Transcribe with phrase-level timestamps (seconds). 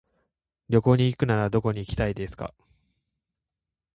[0.67, 2.55] 旅行に行くならどこに行きたいですか。